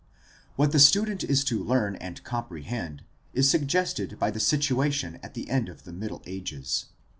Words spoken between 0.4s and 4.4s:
—What the student is to learn and comprehend is suggested by the